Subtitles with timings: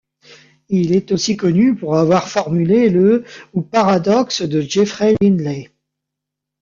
[0.69, 5.69] Il est aussi connu pour avoir formulé le ou paradoxe de Jeffreys-Lindley.